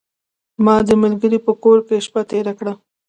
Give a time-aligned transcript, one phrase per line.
[0.65, 2.73] ما د ملګري په کور کې شپه تیره کړه.